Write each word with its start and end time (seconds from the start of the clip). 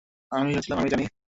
আমি 0.31 0.49
ভেবেছিলাম 0.49 0.77
আমি 0.79 0.89
জানি। 0.89 1.05